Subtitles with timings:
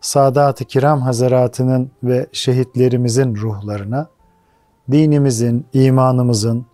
[0.00, 4.08] Sadat-ı Kiram Hazaratının ve şehitlerimizin ruhlarına,
[4.90, 6.66] dinimizin, imanımızın,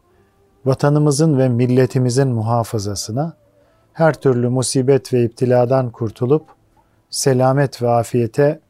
[0.64, 3.36] vatanımızın ve milletimizin muhafazasına,
[3.92, 6.46] her türlü musibet ve iptiladan kurtulup
[7.10, 8.60] selamet ve afiyete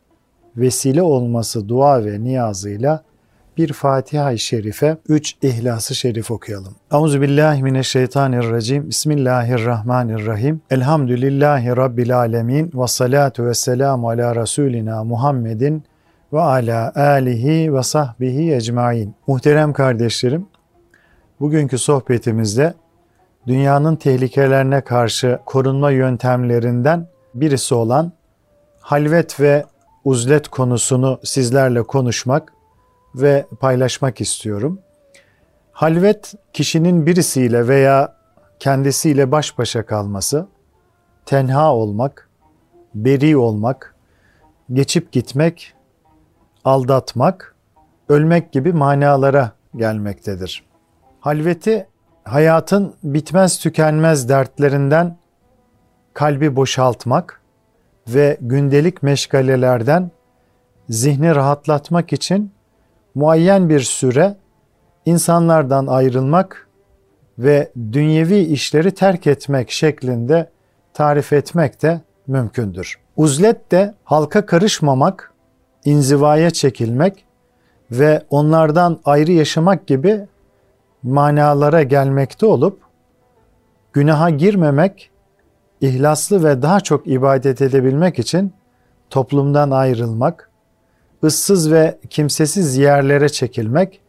[0.57, 3.05] vesile olması dua ve niyazıyla
[3.57, 6.75] bir Fatiha-i Şerife, üç İhlas-ı Şerif okuyalım.
[6.93, 8.89] Euzubillahimineşşeytanirracim.
[8.89, 10.61] Bismillahirrahmanirrahim.
[10.71, 12.71] Elhamdülillahi Rabbil alemin.
[12.75, 15.85] Ve salatu ve selamu ala Resulina Muhammedin
[16.33, 19.15] ve ala alihi ve sahbihi ecmain.
[19.27, 20.47] Muhterem kardeşlerim,
[21.41, 22.75] bugünkü sohbetimizde
[23.47, 28.13] dünyanın tehlikelerine karşı korunma yöntemlerinden birisi olan
[28.81, 29.65] halvet ve
[30.05, 32.53] uzlet konusunu sizlerle konuşmak
[33.17, 34.79] ve paylaşmak istiyorum.
[35.73, 38.17] Halvet kişinin birisiyle veya
[38.59, 40.47] kendisiyle baş başa kalması,
[41.27, 42.29] tenha olmak,
[42.95, 43.95] beri olmak,
[44.73, 45.75] geçip gitmek,
[46.65, 47.55] aldatmak,
[48.09, 50.65] ölmek gibi manalara gelmektedir.
[51.21, 51.89] Halveti
[52.25, 55.17] hayatın bitmez tükenmez dertlerinden
[56.15, 57.41] kalbi boşaltmak
[58.09, 60.11] ve gündelik meşgalelerden
[60.89, 62.56] zihni rahatlatmak için
[63.17, 64.37] muayyen bir süre
[65.07, 66.69] insanlardan ayrılmak
[67.39, 70.51] ve dünyevi işleri terk etmek şeklinde
[70.95, 72.99] tarif etmek de mümkündür.
[73.17, 75.33] Uzlet de halka karışmamak,
[75.85, 77.25] inzivaya çekilmek
[77.91, 80.27] ve onlardan ayrı yaşamak gibi
[81.03, 82.81] manalara gelmekte olup
[83.93, 85.11] günaha girmemek,
[85.81, 88.53] ihlaslı ve daha çok ibadet edebilmek için
[89.11, 90.51] toplumdan ayrılmak,
[91.25, 94.01] ıssız ve kimsesiz yerlere çekilmek,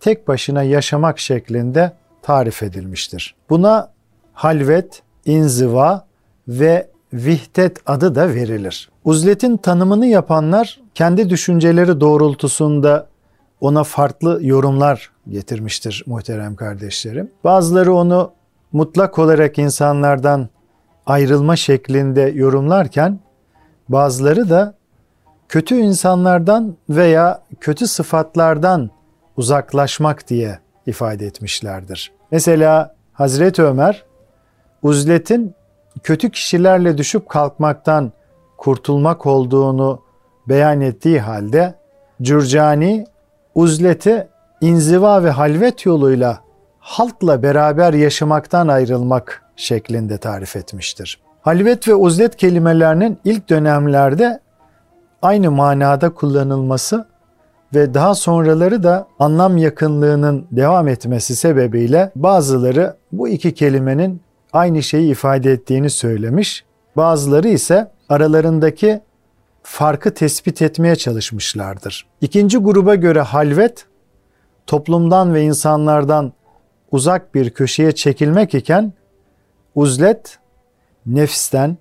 [0.00, 3.34] tek başına yaşamak şeklinde tarif edilmiştir.
[3.50, 3.90] Buna
[4.32, 6.06] halvet, inziva
[6.48, 8.90] ve vihdet adı da verilir.
[9.04, 13.06] Uzletin tanımını yapanlar kendi düşünceleri doğrultusunda
[13.60, 17.30] ona farklı yorumlar getirmiştir muhterem kardeşlerim.
[17.44, 18.32] Bazıları onu
[18.72, 20.48] mutlak olarak insanlardan
[21.06, 23.18] ayrılma şeklinde yorumlarken
[23.88, 24.74] bazıları da
[25.48, 28.90] kötü insanlardan veya kötü sıfatlardan
[29.36, 32.12] uzaklaşmak diye ifade etmişlerdir.
[32.30, 34.04] Mesela Hazreti Ömer
[34.82, 35.54] uzletin
[36.02, 38.12] kötü kişilerle düşüp kalkmaktan
[38.56, 40.02] kurtulmak olduğunu
[40.48, 41.74] beyan ettiği halde
[42.22, 43.06] Cürcani
[43.54, 44.28] uzleti
[44.60, 46.40] inziva ve halvet yoluyla
[46.78, 51.20] halkla beraber yaşamaktan ayrılmak şeklinde tarif etmiştir.
[51.40, 54.40] Halvet ve uzlet kelimelerinin ilk dönemlerde
[55.26, 57.06] aynı manada kullanılması
[57.74, 64.20] ve daha sonraları da anlam yakınlığının devam etmesi sebebiyle bazıları bu iki kelimenin
[64.52, 66.64] aynı şeyi ifade ettiğini söylemiş.
[66.96, 69.00] Bazıları ise aralarındaki
[69.62, 72.06] farkı tespit etmeye çalışmışlardır.
[72.20, 73.86] İkinci gruba göre halvet
[74.66, 76.32] toplumdan ve insanlardan
[76.90, 78.92] uzak bir köşeye çekilmek iken
[79.74, 80.38] uzlet
[81.06, 81.76] nefsten,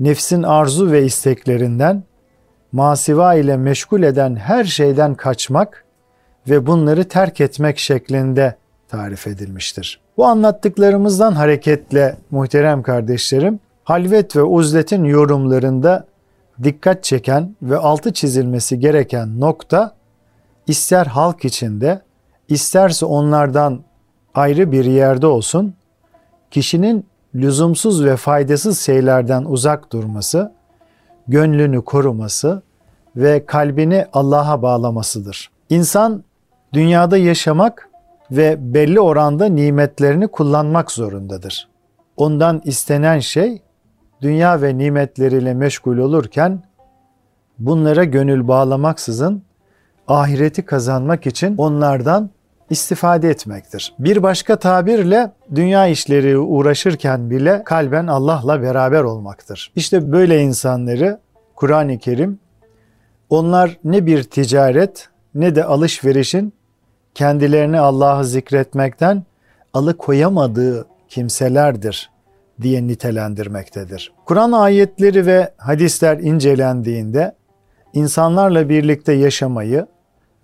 [0.00, 2.04] nefsin arzu ve isteklerinden
[2.74, 5.84] masiva ile meşgul eden her şeyden kaçmak
[6.48, 8.56] ve bunları terk etmek şeklinde
[8.88, 10.00] tarif edilmiştir.
[10.16, 16.06] Bu anlattıklarımızdan hareketle muhterem kardeşlerim, halvet ve uzletin yorumlarında
[16.62, 19.94] dikkat çeken ve altı çizilmesi gereken nokta
[20.66, 22.00] ister halk içinde,
[22.48, 23.80] isterse onlardan
[24.34, 25.74] ayrı bir yerde olsun,
[26.50, 30.52] kişinin lüzumsuz ve faydasız şeylerden uzak durması,
[31.28, 32.62] gönlünü koruması
[33.16, 35.50] ve kalbini Allah'a bağlamasıdır.
[35.70, 36.24] İnsan
[36.72, 37.88] dünyada yaşamak
[38.30, 41.68] ve belli oranda nimetlerini kullanmak zorundadır.
[42.16, 43.62] Ondan istenen şey
[44.22, 46.62] dünya ve nimetleriyle meşgul olurken
[47.58, 49.42] bunlara gönül bağlamaksızın
[50.08, 52.30] ahireti kazanmak için onlardan
[52.70, 53.94] istifade etmektir.
[53.98, 59.72] Bir başka tabirle dünya işleri uğraşırken bile kalben Allah'la beraber olmaktır.
[59.76, 61.20] İşte böyle insanları
[61.54, 62.38] Kur'an-ı Kerim
[63.30, 66.52] onlar ne bir ticaret ne de alışverişin
[67.14, 69.24] kendilerini Allah'ı zikretmekten
[69.74, 72.10] alıkoyamadığı kimselerdir
[72.62, 74.12] diye nitelendirmektedir.
[74.24, 77.34] Kur'an ayetleri ve hadisler incelendiğinde
[77.92, 79.86] insanlarla birlikte yaşamayı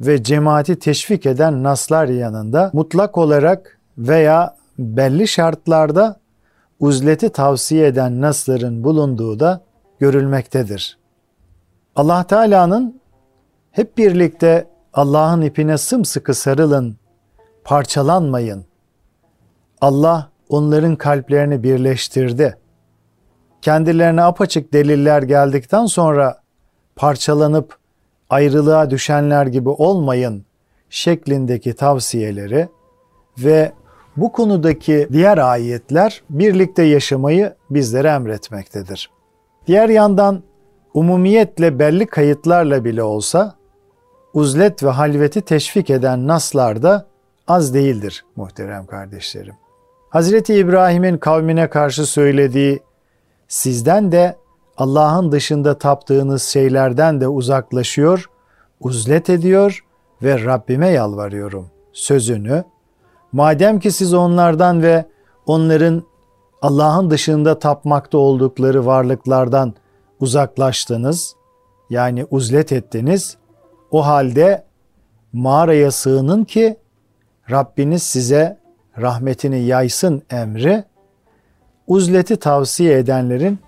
[0.00, 6.20] ve cemaati teşvik eden naslar yanında mutlak olarak veya belli şartlarda
[6.80, 9.60] uzleti tavsiye eden nasların bulunduğu da
[9.98, 10.98] görülmektedir.
[11.96, 13.00] Allah Teala'nın
[13.70, 16.96] hep birlikte Allah'ın ipine sımsıkı sarılın,
[17.64, 18.64] parçalanmayın.
[19.80, 22.56] Allah onların kalplerini birleştirdi.
[23.62, 26.40] Kendilerine apaçık deliller geldikten sonra
[26.96, 27.79] parçalanıp
[28.30, 30.44] ayrılığa düşenler gibi olmayın
[30.90, 32.68] şeklindeki tavsiyeleri
[33.38, 33.72] ve
[34.16, 39.10] bu konudaki diğer ayetler birlikte yaşamayı bizlere emretmektedir.
[39.66, 40.42] Diğer yandan
[40.94, 43.54] umumiyetle belli kayıtlarla bile olsa
[44.34, 47.06] uzlet ve halveti teşvik eden naslar da
[47.48, 49.54] az değildir muhterem kardeşlerim.
[50.08, 52.80] Hazreti İbrahim'in kavmine karşı söylediği
[53.48, 54.36] sizden de
[54.80, 58.30] Allah'ın dışında taptığınız şeylerden de uzaklaşıyor,
[58.80, 59.84] uzlet ediyor
[60.22, 62.64] ve Rabbime yalvarıyorum sözünü.
[63.32, 65.04] Madem ki siz onlardan ve
[65.46, 66.02] onların
[66.62, 69.74] Allah'ın dışında tapmakta oldukları varlıklardan
[70.20, 71.34] uzaklaştınız,
[71.90, 73.36] yani uzlet ettiniz,
[73.90, 74.64] o halde
[75.32, 76.76] mağaraya sığının ki
[77.50, 78.58] Rabbiniz size
[78.98, 80.84] rahmetini yaysın emri,
[81.86, 83.58] uzleti tavsiye edenlerin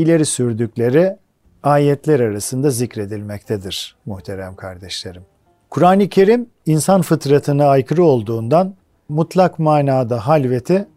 [0.00, 1.16] ileri sürdükleri
[1.62, 5.22] ayetler arasında zikredilmektedir muhterem kardeşlerim.
[5.70, 8.74] Kur'an-ı Kerim insan fıtratına aykırı olduğundan
[9.08, 10.88] mutlak manada halveti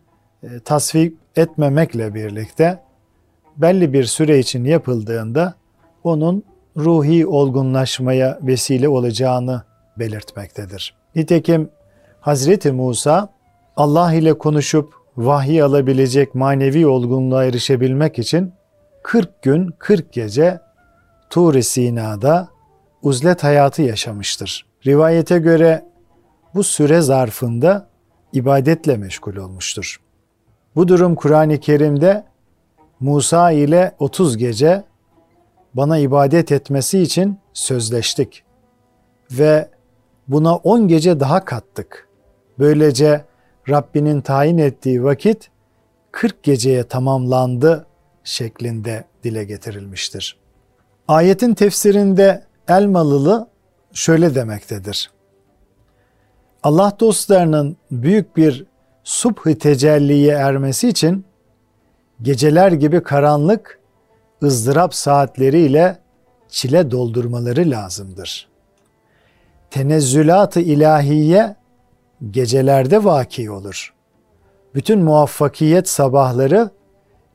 [0.44, 2.80] e, tasvip etmemekle birlikte
[3.58, 5.54] belli bir süre için yapıldığında
[6.04, 6.44] onun
[6.78, 9.64] ruhi olgunlaşmaya vesile olacağını
[10.00, 10.96] belirtmektedir.
[11.16, 11.70] Nitekim
[12.22, 13.30] Hazreti Musa
[13.76, 18.54] Allah ile konuşup vahiy alabilecek manevi olgunluğa erişebilmek için
[19.04, 20.60] 40 gün 40 gece
[21.30, 22.48] Tur-i Sina'da
[23.02, 24.66] uzlet hayatı yaşamıştır.
[24.86, 25.86] Rivayete göre
[26.56, 27.88] bu süre zarfında
[28.34, 30.02] ibadetle meşgul olmuştur.
[30.76, 32.26] Bu durum Kur'an-ı Kerim'de
[33.00, 34.84] Musa ile 30 gece
[35.74, 38.44] bana ibadet etmesi için sözleştik
[39.32, 39.70] ve
[40.28, 42.08] buna 10 gece daha kattık.
[42.60, 43.26] Böylece
[43.70, 45.50] Rabbinin tayin ettiği vakit
[46.12, 47.86] 40 geceye tamamlandı
[48.24, 50.38] şeklinde dile getirilmiştir.
[51.08, 53.48] Ayetin tefsirinde Elmalılı
[53.94, 55.12] şöyle demektedir.
[56.64, 58.66] Allah dostlarının büyük bir
[59.04, 61.26] subh tecelliye ermesi için
[62.22, 63.80] geceler gibi karanlık,
[64.44, 66.00] ızdırap saatleriyle
[66.50, 68.48] çile doldurmaları lazımdır.
[69.72, 71.56] Tenezzülat-ı ilahiye
[72.32, 73.94] gecelerde vaki olur.
[74.76, 76.70] Bütün muvaffakiyet sabahları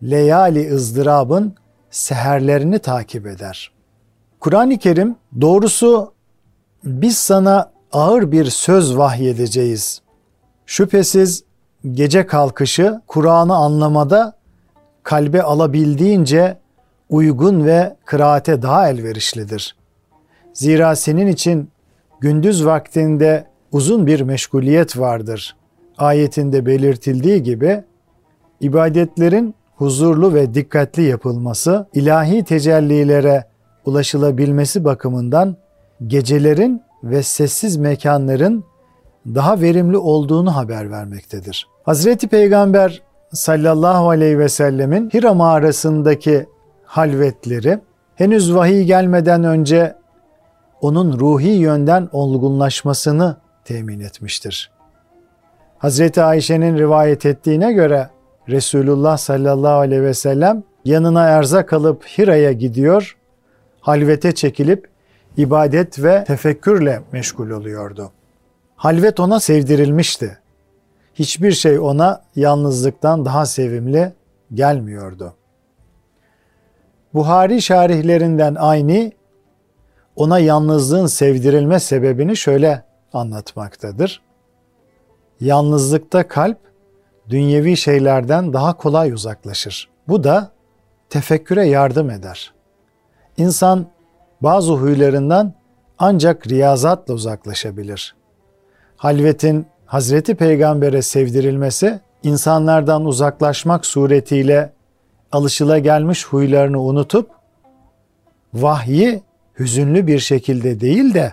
[0.03, 1.55] leyali ızdırabın
[1.91, 3.73] seherlerini takip eder.
[4.41, 6.13] Kur'an-ı Kerim doğrusu
[6.85, 10.03] biz sana ağır bir söz vahyedeceğiz.
[10.67, 11.45] Şüphesiz
[11.93, 14.37] gece kalkışı Kur'an'ı anlamada
[15.03, 16.59] kalbe alabildiğince
[17.09, 19.77] uygun ve kıraate daha elverişlidir.
[20.53, 21.71] Zira senin için
[22.21, 25.57] gündüz vaktinde uzun bir meşguliyet vardır.
[25.99, 27.85] Ayetinde belirtildiği gibi
[28.61, 33.45] ibadetlerin huzurlu ve dikkatli yapılması, ilahi tecellilere
[33.85, 35.57] ulaşılabilmesi bakımından
[36.07, 38.65] gecelerin ve sessiz mekanların
[39.27, 41.67] daha verimli olduğunu haber vermektedir.
[41.85, 46.47] Hazreti Peygamber sallallahu aleyhi ve sellemin Hira mağarasındaki
[46.85, 47.79] halvetleri
[48.15, 49.95] henüz vahiy gelmeden önce
[50.81, 54.71] onun ruhi yönden olgunlaşmasını temin etmiştir.
[55.79, 58.09] Hazreti Ayşe'nin rivayet ettiğine göre
[58.49, 63.17] Resulullah sallallahu aleyhi ve sellem yanına erzak alıp Hira'ya gidiyor,
[63.81, 64.89] halvete çekilip
[65.37, 68.13] ibadet ve tefekkürle meşgul oluyordu.
[68.77, 70.39] Halvet ona sevdirilmişti.
[71.15, 74.13] Hiçbir şey ona yalnızlıktan daha sevimli
[74.55, 75.35] gelmiyordu.
[77.15, 79.13] Buhari şarihlerinden aynı
[80.17, 84.23] ona yalnızlığın sevdirilme sebebini şöyle anlatmaktadır.
[85.41, 86.59] Yalnızlıkta kalp
[87.31, 89.89] dünyevi şeylerden daha kolay uzaklaşır.
[90.09, 90.51] Bu da
[91.11, 92.53] tefekküre yardım eder.
[93.37, 93.87] İnsan
[94.41, 95.53] bazı huylarından
[95.99, 98.15] ancak riyazatla uzaklaşabilir.
[98.97, 104.73] Halvetin Hazreti Peygamber'e sevdirilmesi insanlardan uzaklaşmak suretiyle
[105.33, 107.31] alışıla gelmiş huylarını unutup
[108.55, 109.23] vahyi
[109.59, 111.33] hüzünlü bir şekilde değil de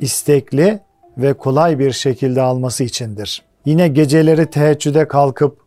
[0.00, 0.80] istekli
[1.18, 3.42] ve kolay bir şekilde alması içindir.
[3.64, 5.58] Yine geceleri teheccüde kalkıp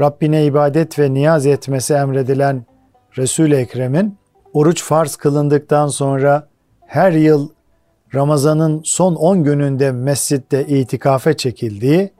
[0.00, 2.66] Rabbine ibadet ve niyaz etmesi emredilen
[3.18, 4.18] Resul-i Ekrem'in
[4.52, 6.48] oruç farz kılındıktan sonra
[6.86, 7.48] her yıl
[8.14, 12.12] Ramazan'ın son 10 gününde mescitte itikafe çekildiği,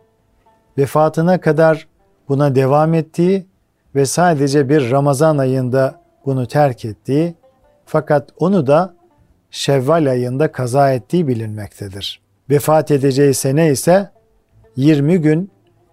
[0.78, 1.88] vefatına kadar
[2.28, 3.46] buna devam ettiği
[3.94, 7.34] ve sadece bir Ramazan ayında bunu terk ettiği
[7.86, 8.94] fakat onu da
[9.50, 12.20] Şevval ayında kaza ettiği bilinmektedir.
[12.50, 14.10] Vefat edeceği sene ise
[14.78, 15.50] 20 gün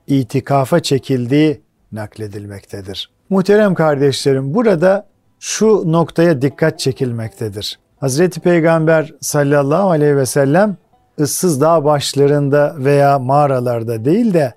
[0.08, 1.62] itikafa çekildiği
[1.92, 3.10] nakledilmektedir.
[3.30, 5.08] Muhterem kardeşlerim burada
[5.40, 7.80] şu noktaya dikkat çekilmektedir.
[8.00, 10.78] Hazreti Peygamber sallallahu aleyhi ve sellem
[11.20, 14.54] ıssız dağ başlarında veya mağaralarda değil de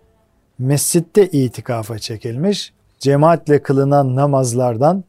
[0.58, 5.04] mescitte itikafa çekilmiş, cemaatle kılınan namazlardan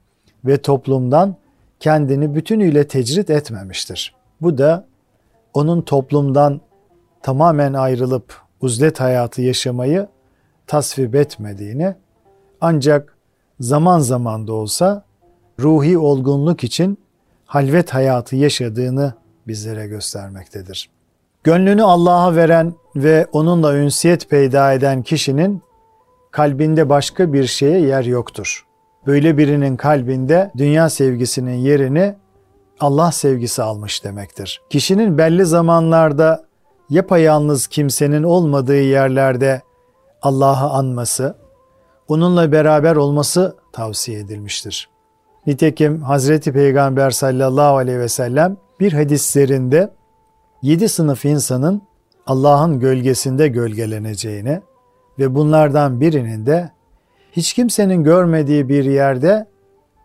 [0.45, 1.35] ve toplumdan
[1.79, 4.15] kendini bütünüyle tecrit etmemiştir.
[4.41, 4.85] Bu da
[5.53, 6.61] onun toplumdan
[7.21, 10.07] tamamen ayrılıp uzlet hayatı yaşamayı
[10.67, 11.95] tasvip etmediğini
[12.61, 13.17] ancak
[13.59, 15.03] zaman zaman da olsa
[15.59, 16.97] ruhi olgunluk için
[17.45, 19.13] halvet hayatı yaşadığını
[19.47, 20.89] bizlere göstermektedir.
[21.43, 25.61] Gönlünü Allah'a veren ve onunla ünsiyet peyda eden kişinin
[26.31, 28.65] kalbinde başka bir şeye yer yoktur.
[29.07, 32.15] Böyle birinin kalbinde dünya sevgisinin yerini
[32.79, 34.61] Allah sevgisi almış demektir.
[34.69, 36.48] Kişinin belli zamanlarda
[36.89, 39.61] yapayalnız kimsenin olmadığı yerlerde
[40.21, 41.35] Allah'ı anması,
[42.07, 44.89] onunla beraber olması tavsiye edilmiştir.
[45.47, 49.93] Nitekim Hazreti Peygamber sallallahu aleyhi ve sellem bir hadislerinde
[50.61, 51.81] yedi sınıf insanın
[52.27, 54.61] Allah'ın gölgesinde gölgeleneceğini
[55.19, 56.71] ve bunlardan birinin de
[57.31, 59.47] hiç kimsenin görmediği bir yerde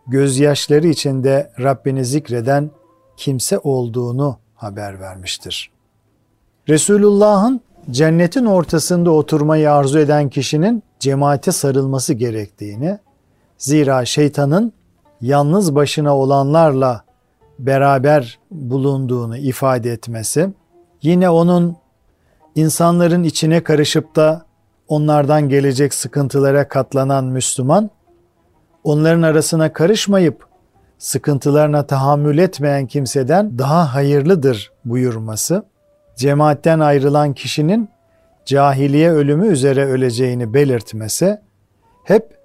[0.07, 2.71] gözyaşları içinde Rabbini zikreden
[3.17, 5.74] kimse olduğunu haber vermiştir.
[6.69, 12.99] Resulullah'ın cennetin ortasında oturmayı arzu eden kişinin cemaate sarılması gerektiğini,
[13.57, 14.73] zira şeytanın
[15.21, 17.03] yalnız başına olanlarla
[17.59, 20.49] beraber bulunduğunu ifade etmesi,
[21.01, 21.75] yine onun
[22.55, 24.45] insanların içine karışıp da
[24.87, 27.89] onlardan gelecek sıkıntılara katlanan Müslüman,
[28.83, 30.45] onların arasına karışmayıp
[30.97, 35.63] sıkıntılarına tahammül etmeyen kimseden daha hayırlıdır buyurması,
[36.15, 37.89] cemaatten ayrılan kişinin
[38.45, 41.37] cahiliye ölümü üzere öleceğini belirtmesi,
[42.03, 42.37] hep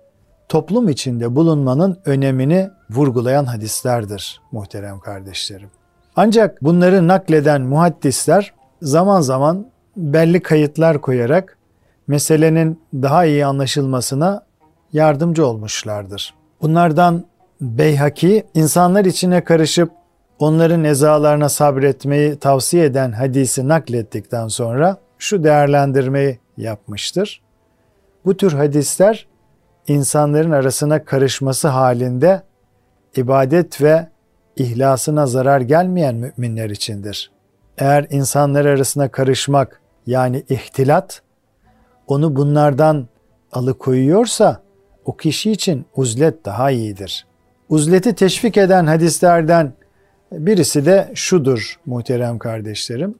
[0.48, 5.70] toplum içinde bulunmanın önemini vurgulayan hadislerdir muhterem kardeşlerim.
[6.16, 11.58] Ancak bunları nakleden muhaddisler zaman zaman belli kayıtlar koyarak
[12.06, 14.44] meselenin daha iyi anlaşılmasına
[14.92, 16.34] yardımcı olmuşlardır.
[16.62, 17.24] Bunlardan
[17.60, 19.90] Beyhaki insanlar içine karışıp
[20.40, 27.42] onların ezalarına sabretmeyi tavsiye eden hadisi naklettikten sonra şu değerlendirmeyi yapmıştır.
[28.25, 29.26] Bu tür hadisler
[29.88, 32.42] insanların arasına karışması halinde
[33.16, 34.09] ibadet ve
[34.56, 37.30] ihlasına zarar gelmeyen müminler içindir.
[37.78, 41.23] Eğer insanlar arasına karışmak yani ihtilat
[42.06, 43.09] onu bunlardan
[43.52, 44.62] alıkoyuyorsa
[45.04, 47.26] o kişi için uzlet daha iyidir.
[47.68, 49.73] Uzleti teşvik eden hadislerden
[50.32, 53.14] birisi de şudur muhterem kardeşlerim.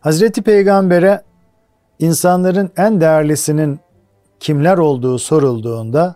[0.00, 1.22] Hazreti Peygamber'e
[1.98, 3.80] insanların en değerlisinin
[4.40, 6.14] kimler olduğu sorulduğunda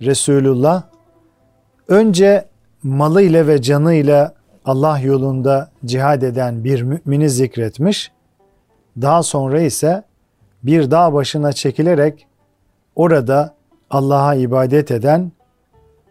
[0.00, 0.82] Resulullah
[1.88, 2.44] önce
[2.82, 8.12] malıyla ve canıyla Allah yolunda cihad eden bir mümini zikretmiş.
[9.00, 10.04] Daha sonra ise
[10.62, 12.26] bir dağ başına çekilerek
[12.96, 13.54] orada
[13.90, 15.32] Allah'a ibadet eden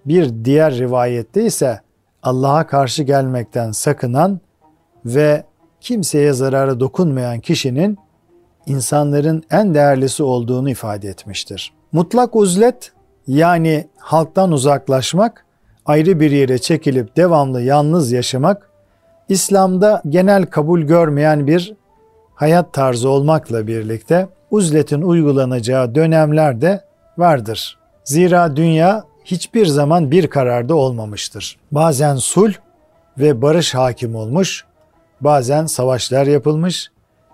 [0.05, 1.82] bir diğer rivayette ise
[2.23, 4.39] Allah'a karşı gelmekten sakınan
[5.05, 5.43] ve
[5.81, 7.97] kimseye zararı dokunmayan kişinin
[8.65, 11.73] insanların en değerlisi olduğunu ifade etmiştir.
[11.91, 12.91] Mutlak uzlet
[13.27, 15.45] yani halktan uzaklaşmak,
[15.85, 18.69] ayrı bir yere çekilip devamlı yalnız yaşamak,
[19.29, 21.73] İslam'da genel kabul görmeyen bir
[22.35, 26.81] hayat tarzı olmakla birlikte uzletin uygulanacağı dönemler de
[27.17, 27.77] vardır.
[28.03, 31.57] Zira dünya hiçbir zaman bir kararda olmamıştır.
[31.71, 32.53] Bazen sulh
[33.17, 34.65] ve barış hakim olmuş,
[35.21, 36.91] bazen savaşlar yapılmış,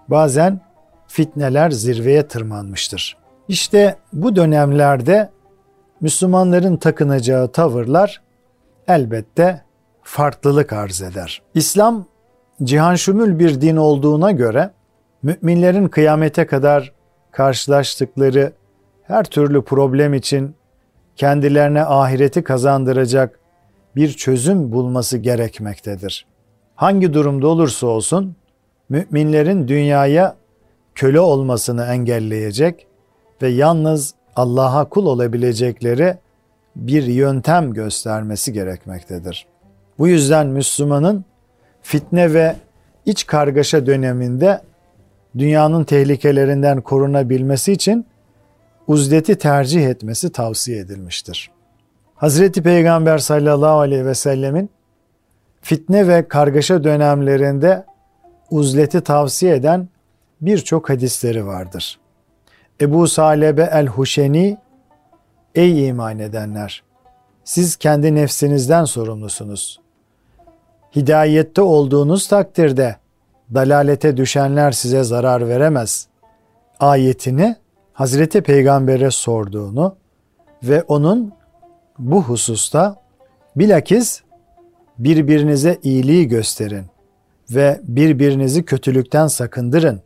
[0.08, 0.62] bazen
[1.08, 3.18] fitneler zirveye tırmanmıştır.
[3.48, 5.30] İşte bu dönemlerde
[6.02, 8.22] Müslümanların takınacağı tavırlar
[8.88, 9.62] elbette
[10.04, 11.42] farklılık arz eder.
[11.54, 12.06] İslam
[12.64, 14.72] cihan şumül bir din olduğuna göre
[15.24, 16.94] müminlerin kıyamete kadar
[17.32, 18.54] karşılaştıkları
[19.04, 20.56] her türlü problem için
[21.20, 23.40] kendilerine ahireti kazandıracak
[23.96, 26.26] bir çözüm bulması gerekmektedir.
[26.76, 28.36] Hangi durumda olursa olsun
[28.90, 30.36] müminlerin dünyaya
[30.96, 32.88] köle olmasını engelleyecek
[33.42, 36.18] ve yalnız Allah'a kul olabilecekleri
[36.76, 39.48] bir yöntem göstermesi gerekmektedir.
[39.98, 41.26] Bu yüzden Müslümanın
[41.82, 42.56] fitne ve
[43.06, 44.62] iç kargaşa döneminde
[45.38, 48.06] dünyanın tehlikelerinden korunabilmesi için
[48.90, 51.52] uzleti tercih etmesi tavsiye edilmiştir.
[52.16, 54.70] Hazreti Peygamber sallallahu aleyhi ve sellemin
[55.62, 57.86] fitne ve kargaşa dönemlerinde
[58.50, 59.90] uzleti tavsiye eden
[60.42, 62.00] birçok hadisleri vardır.
[62.82, 64.58] Ebu Salebe el-Huşeni
[65.56, 66.84] Ey iman edenler!
[67.44, 69.80] Siz kendi nefsinizden sorumlusunuz.
[70.96, 72.96] Hidayette olduğunuz takdirde
[73.54, 76.08] dalalete düşenler size zarar veremez.
[76.80, 77.56] Ayetini
[78.00, 79.96] Hazreti Peygamber'e sorduğunu
[80.64, 81.32] ve onun
[81.98, 83.02] bu hususta
[83.56, 84.22] bilakis
[84.98, 86.86] birbirinize iyiliği gösterin
[87.50, 90.02] ve birbirinizi kötülükten sakındırın.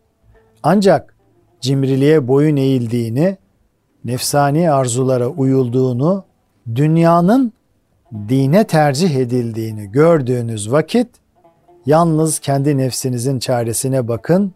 [0.64, 1.16] Ancak
[1.62, 3.38] cimriliğe boyun eğildiğini,
[4.06, 6.24] nefsani arzulara uyulduğunu,
[6.76, 7.54] dünyanın
[8.30, 11.08] dine tercih edildiğini gördüğünüz vakit
[11.86, 14.54] yalnız kendi nefsinizin çaresine bakın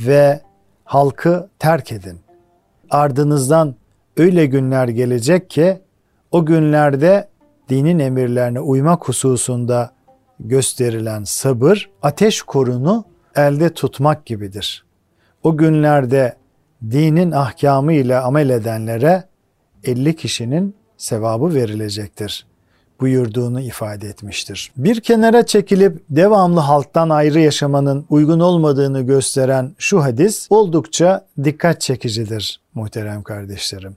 [0.00, 0.40] ve
[0.84, 2.27] halkı terk edin.
[2.90, 3.74] Ardınızdan
[4.16, 5.80] öyle günler gelecek ki
[6.30, 7.28] o günlerde
[7.68, 9.92] dinin emirlerine uymak hususunda
[10.40, 13.04] gösterilen sabır ateş korunu
[13.36, 14.84] elde tutmak gibidir.
[15.42, 16.36] O günlerde
[16.90, 19.24] dinin ahkamı ile amel edenlere
[19.84, 22.47] 50 kişinin sevabı verilecektir
[23.00, 24.72] buyurduğunu ifade etmiştir.
[24.76, 32.60] Bir kenara çekilip devamlı halktan ayrı yaşamanın uygun olmadığını gösteren şu hadis oldukça dikkat çekicidir
[32.74, 33.96] muhterem kardeşlerim.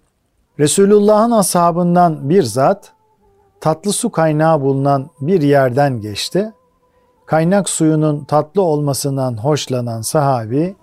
[0.60, 2.94] Resulullah'ın ashabından bir zat
[3.62, 6.52] tatlı su kaynağı bulunan bir yerden geçti.
[7.26, 10.76] Kaynak suyunun tatlı olmasından hoşlanan sahabi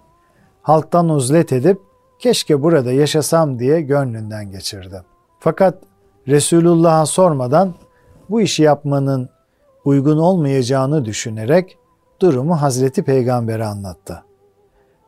[0.63, 1.79] halktan uzlet edip
[2.19, 5.03] keşke burada yaşasam diye gönlünden geçirdi.
[5.41, 5.79] Fakat
[6.29, 7.75] Resulullah'a sormadan
[8.31, 9.29] bu işi yapmanın
[9.85, 11.79] uygun olmayacağını düşünerek
[12.21, 14.25] durumu Hazreti Peygamber'e anlattı.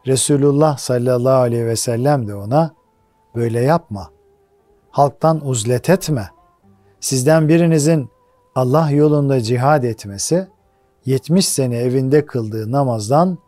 [0.06, 2.74] Resulullah sallallahu aleyhi ve sellem de ona
[3.34, 4.10] böyle yapma.
[4.90, 6.28] Halktan uzlet etme.
[7.00, 8.10] Sizden birinizin
[8.54, 10.48] Allah yolunda cihad etmesi
[11.06, 13.38] 70 sene evinde kıldığı namazdan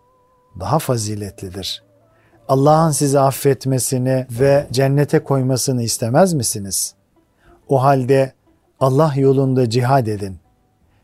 [0.60, 1.82] daha faziletlidir.
[2.48, 6.94] Allah'ın sizi affetmesini ve cennete koymasını istemez misiniz?
[7.68, 8.32] O halde
[8.82, 10.36] Allah yolunda cihad edin.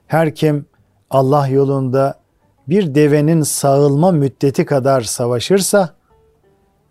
[0.07, 0.67] Her kim
[1.11, 2.21] Allah yolunda
[2.69, 5.95] bir devenin sağılma müddeti kadar savaşırsa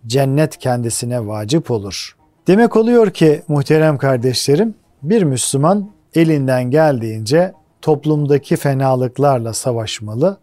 [0.05, 2.17] cennet kendisine vacip olur.
[2.47, 10.37] Demek oluyor ki muhterem kardeşlerim bir Müslüman elinden geldiğince toplumdaki fenalıklarla savaşmalı,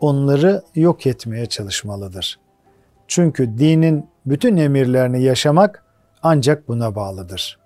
[0.00, 2.38] onları yok etmeye çalışmalıdır.
[3.08, 5.84] Çünkü dinin bütün emirlerini yaşamak
[6.22, 7.59] ancak buna bağlıdır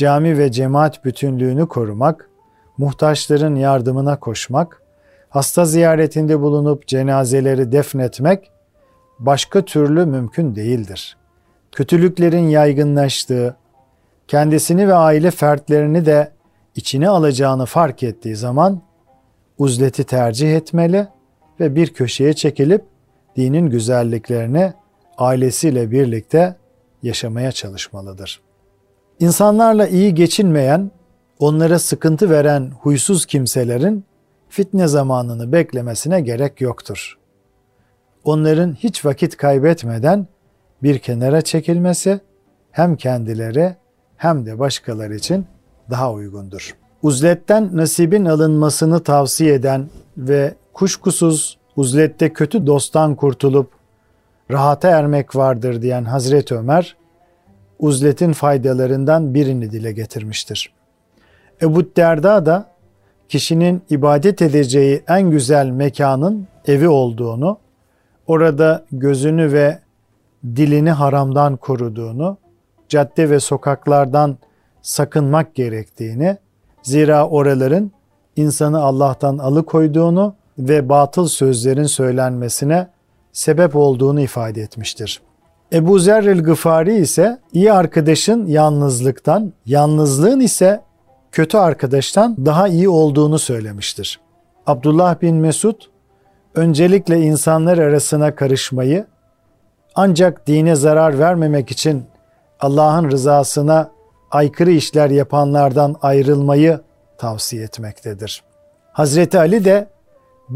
[0.00, 2.30] cami ve cemaat bütünlüğünü korumak,
[2.78, 4.82] muhtaçların yardımına koşmak,
[5.28, 8.50] hasta ziyaretinde bulunup cenazeleri defnetmek
[9.18, 11.16] başka türlü mümkün değildir.
[11.72, 13.56] Kötülüklerin yaygınlaştığı,
[14.28, 16.32] kendisini ve aile fertlerini de
[16.74, 18.82] içine alacağını fark ettiği zaman
[19.58, 21.08] uzleti tercih etmeli
[21.60, 22.84] ve bir köşeye çekilip
[23.36, 24.72] dinin güzelliklerini
[25.18, 26.56] ailesiyle birlikte
[27.02, 28.49] yaşamaya çalışmalıdır.''
[29.20, 30.90] İnsanlarla iyi geçinmeyen,
[31.38, 34.04] onlara sıkıntı veren huysuz kimselerin
[34.48, 37.18] fitne zamanını beklemesine gerek yoktur.
[38.24, 40.26] Onların hiç vakit kaybetmeden
[40.82, 42.20] bir kenara çekilmesi
[42.70, 43.76] hem kendileri
[44.16, 45.46] hem de başkaları için
[45.90, 46.74] daha uygundur.
[47.02, 53.70] Uzletten nasibin alınmasını tavsiye eden ve kuşkusuz uzlette kötü dosttan kurtulup
[54.50, 56.96] rahata ermek vardır diyen Hazreti Ömer,
[57.80, 60.72] uzletin faydalarından birini dile getirmiştir.
[61.62, 62.66] Ebu Derda da
[63.28, 67.58] kişinin ibadet edeceği en güzel mekanın evi olduğunu,
[68.26, 69.78] orada gözünü ve
[70.44, 72.38] dilini haramdan koruduğunu,
[72.88, 74.38] cadde ve sokaklardan
[74.82, 76.36] sakınmak gerektiğini,
[76.82, 77.92] zira oraların
[78.36, 82.88] insanı Allah'tan alıkoyduğunu ve batıl sözlerin söylenmesine
[83.32, 85.20] sebep olduğunu ifade etmiştir.
[85.72, 90.80] Ebu Zerril Gıfari ise iyi arkadaşın yalnızlıktan, yalnızlığın ise
[91.32, 94.20] kötü arkadaştan daha iyi olduğunu söylemiştir.
[94.66, 95.74] Abdullah bin Mesud
[96.54, 99.06] öncelikle insanlar arasına karışmayı
[99.94, 102.04] ancak dine zarar vermemek için
[102.60, 103.90] Allah'ın rızasına
[104.30, 106.80] aykırı işler yapanlardan ayrılmayı
[107.18, 108.42] tavsiye etmektedir.
[108.92, 109.88] Hazreti Ali de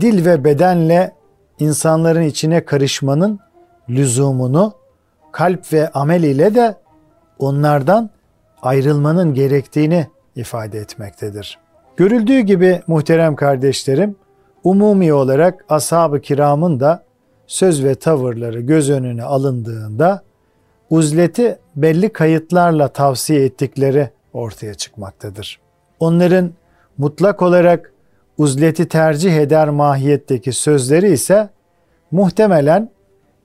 [0.00, 1.12] dil ve bedenle
[1.58, 3.40] insanların içine karışmanın
[3.88, 4.83] lüzumunu
[5.34, 6.74] kalp ve amel ile de
[7.38, 8.10] onlardan
[8.62, 11.58] ayrılmanın gerektiğini ifade etmektedir.
[11.96, 14.16] Görüldüğü gibi muhterem kardeşlerim,
[14.64, 17.04] Umumi olarak ashab-ı kiramın da
[17.46, 20.22] söz ve tavırları göz önüne alındığında
[20.90, 25.60] uzleti belli kayıtlarla tavsiye ettikleri ortaya çıkmaktadır.
[26.00, 26.50] Onların
[26.98, 27.92] mutlak olarak
[28.38, 31.48] uzleti tercih eder mahiyetteki sözleri ise
[32.10, 32.90] muhtemelen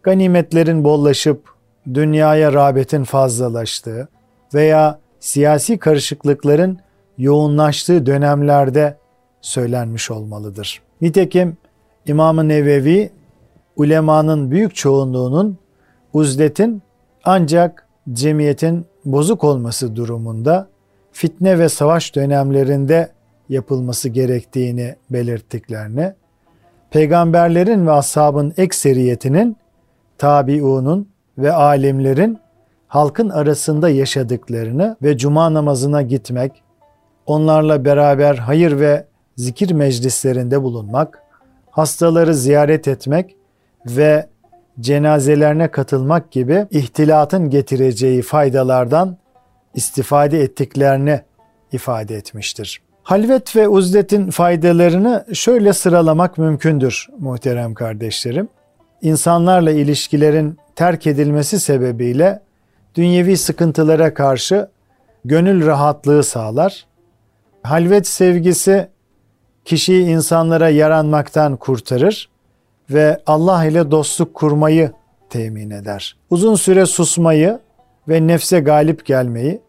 [0.03, 1.58] ganimetlerin bollaşıp
[1.93, 4.07] dünyaya rağbetin fazlalaştığı
[4.53, 6.79] veya siyasi karışıklıkların
[7.17, 8.97] yoğunlaştığı dönemlerde
[9.41, 10.81] söylenmiş olmalıdır.
[11.01, 11.57] Nitekim
[12.05, 13.11] İmam-ı Nevevi
[13.75, 15.57] ulemanın büyük çoğunluğunun
[16.13, 16.81] uzletin
[17.23, 20.67] ancak cemiyetin bozuk olması durumunda
[21.11, 23.11] fitne ve savaş dönemlerinde
[23.49, 26.13] yapılması gerektiğini belirttiklerini,
[26.91, 29.57] peygamberlerin ve ashabın ekseriyetinin,
[30.17, 32.39] tabiunun ve alimlerin
[32.87, 36.63] halkın arasında yaşadıklarını ve cuma namazına gitmek,
[37.25, 41.23] onlarla beraber hayır ve zikir meclislerinde bulunmak,
[41.71, 43.35] hastaları ziyaret etmek
[43.85, 44.27] ve
[44.79, 49.17] cenazelerine katılmak gibi ihtilatın getireceği faydalardan
[49.73, 51.21] istifade ettiklerini
[51.71, 52.81] ifade etmiştir.
[53.03, 58.49] Halvet ve uzletin faydalarını şöyle sıralamak mümkündür muhterem kardeşlerim.
[59.01, 62.41] İnsanlarla ilişkilerin terk edilmesi sebebiyle
[62.95, 64.69] dünyevi sıkıntılara karşı
[65.25, 66.85] gönül rahatlığı sağlar.
[67.63, 68.87] Halvet sevgisi
[69.65, 72.29] kişiyi insanlara yaranmaktan kurtarır
[72.89, 74.91] ve Allah ile dostluk kurmayı
[75.29, 76.17] temin eder.
[76.29, 77.59] Uzun süre susmayı
[78.07, 79.61] ve nefse galip gelmeyi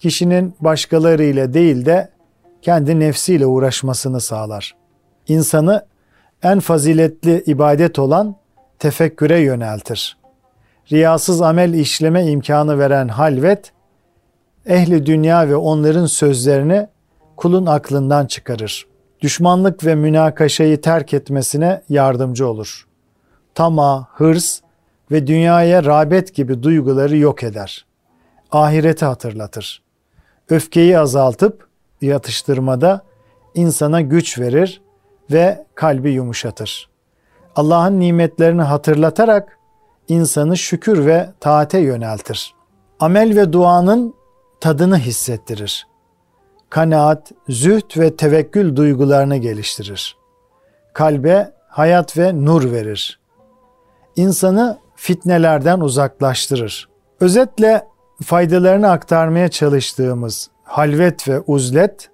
[0.00, 2.08] kişinin başkaları ile değil de
[2.62, 4.74] kendi nefsiyle uğraşmasını sağlar.
[5.28, 5.86] İnsanı
[6.42, 8.36] en faziletli ibadet olan
[8.78, 10.16] tefekküre yöneltir.
[10.92, 13.72] Riyasız amel işleme imkanı veren halvet,
[14.66, 16.88] ehli dünya ve onların sözlerini
[17.36, 18.86] kulun aklından çıkarır.
[19.20, 22.86] Düşmanlık ve münakaşayı terk etmesine yardımcı olur.
[23.54, 24.60] Tama, hırs
[25.10, 27.86] ve dünyaya rağbet gibi duyguları yok eder.
[28.52, 29.82] Ahireti hatırlatır.
[30.48, 31.68] Öfkeyi azaltıp
[32.00, 33.02] yatıştırmada
[33.54, 34.82] insana güç verir
[35.30, 36.88] ve kalbi yumuşatır.
[37.58, 39.58] Allah'ın nimetlerini hatırlatarak
[40.08, 42.54] insanı şükür ve taate yöneltir.
[43.00, 44.14] Amel ve duanın
[44.60, 45.86] tadını hissettirir.
[46.70, 50.16] Kanaat, zühd ve tevekkül duygularını geliştirir.
[50.92, 53.20] Kalbe hayat ve nur verir.
[54.16, 56.88] İnsanı fitnelerden uzaklaştırır.
[57.20, 57.86] Özetle
[58.24, 62.10] faydalarını aktarmaya çalıştığımız halvet ve uzlet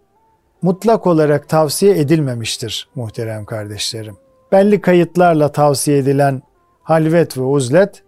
[0.63, 4.24] mutlak olarak tavsiye edilmemiştir muhterem kardeşlerim.
[4.55, 6.43] Belli kayıtlarla tavsiye edilen
[6.83, 8.03] halvet ve uzlet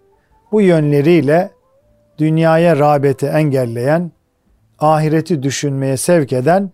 [0.52, 1.50] bu yönleriyle
[2.18, 4.12] dünyaya rağbeti engelleyen,
[4.78, 6.70] ahireti düşünmeye sevk eden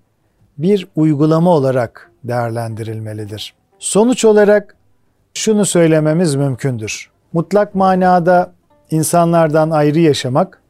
[0.58, 3.54] bir uygulama olarak değerlendirilmelidir.
[3.78, 4.76] Sonuç olarak
[5.34, 7.10] şunu söylememiz mümkündür.
[7.32, 8.52] Mutlak manada
[8.90, 10.62] insanlardan ayrı yaşamak,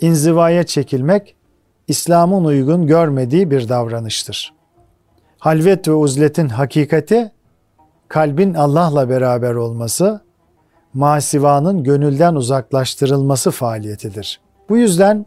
[0.00, 1.34] inzivaya çekilmek
[1.88, 4.52] İslam'ın uygun görmediği bir davranıştır.
[5.38, 7.32] Halvet ve uzletin hakikati
[8.10, 10.20] kalbin Allah'la beraber olması,
[10.94, 14.40] masivanın gönülden uzaklaştırılması faaliyetidir.
[14.68, 15.26] Bu yüzden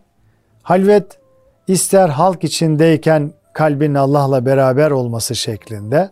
[0.64, 1.20] halvet
[1.68, 6.10] ister halk içindeyken kalbin Allah'la beraber olması şeklinde,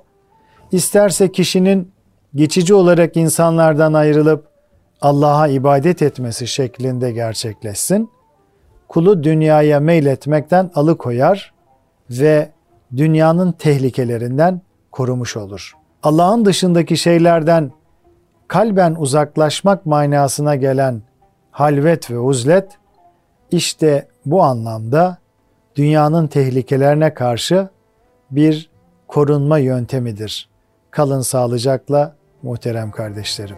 [0.72, 1.92] isterse kişinin
[2.36, 4.48] geçici olarak insanlardan ayrılıp
[5.02, 8.10] Allah'a ibadet etmesi şeklinde gerçekleşsin
[8.88, 11.54] kulu dünyaya meyletmekten alıkoyar
[12.10, 12.52] ve
[12.98, 15.81] dünyanın tehlikelerinden korumuş olur.
[16.04, 17.72] Allah'ın dışındaki şeylerden
[18.48, 21.02] kalben uzaklaşmak manasına gelen
[21.52, 22.78] halvet ve uzlet
[23.52, 25.18] işte bu anlamda
[25.76, 27.70] dünyanın tehlikelerine karşı
[28.32, 28.70] bir
[29.08, 30.50] korunma yöntemidir.
[30.92, 33.58] Kalın sağlıcakla muhterem kardeşlerim.